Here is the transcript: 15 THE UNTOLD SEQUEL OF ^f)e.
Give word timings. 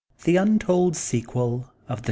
15 0.15 0.33
THE 0.33 0.39
UNTOLD 0.41 0.95
SEQUEL 0.95 1.71
OF 1.87 1.97
^f)e. 1.99 1.99